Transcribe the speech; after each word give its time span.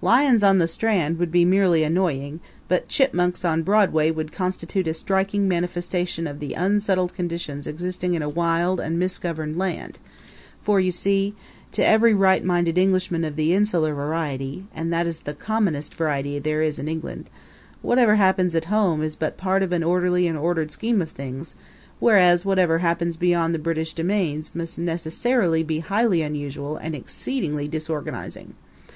Lions 0.00 0.44
on 0.44 0.58
the 0.58 0.68
Strand 0.68 1.18
would 1.18 1.32
be 1.32 1.44
merely 1.44 1.82
annoying, 1.82 2.38
but 2.68 2.86
chipmunks 2.86 3.44
on 3.44 3.64
Broadway 3.64 4.12
would 4.12 4.30
constitute 4.30 4.86
a 4.86 4.94
striking 4.94 5.48
manifestation 5.48 6.28
of 6.28 6.38
the 6.38 6.54
unsettled 6.54 7.14
conditions 7.14 7.66
existing 7.66 8.14
in 8.14 8.22
a 8.22 8.28
wild 8.28 8.78
and 8.78 8.96
misgoverned 8.96 9.56
land; 9.56 9.98
for, 10.62 10.78
you 10.78 10.92
see, 10.92 11.34
to 11.72 11.84
every 11.84 12.14
right 12.14 12.44
minded 12.44 12.78
Englishman 12.78 13.24
of 13.24 13.34
the 13.34 13.52
insular 13.52 13.92
variety 13.92 14.68
and 14.72 14.92
that 14.92 15.04
is 15.04 15.22
the 15.22 15.34
commonest 15.34 15.96
variety 15.96 16.38
there 16.38 16.62
is 16.62 16.78
in 16.78 16.86
England 16.86 17.28
whatever 17.80 18.14
happens 18.14 18.54
at 18.54 18.66
home 18.66 19.02
is 19.02 19.16
but 19.16 19.36
part 19.36 19.64
of 19.64 19.72
an 19.72 19.82
orderly 19.82 20.28
and 20.28 20.38
an 20.38 20.42
ordered 20.44 20.70
scheme 20.70 21.02
of 21.02 21.10
things, 21.10 21.56
whereas 21.98 22.44
whatever 22.46 22.78
happens 22.78 23.16
beyond 23.16 23.52
the 23.52 23.58
British 23.58 23.94
domains 23.94 24.52
must 24.54 24.78
necessarily 24.78 25.64
be 25.64 25.80
highly 25.80 26.22
unusual 26.22 26.76
and 26.76 26.94
exceedingly 26.94 27.66
disorganizing. 27.66 28.54